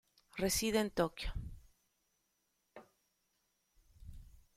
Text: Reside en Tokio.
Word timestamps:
Reside 0.39 0.77
en 0.79 0.89
Tokio. 0.89 1.31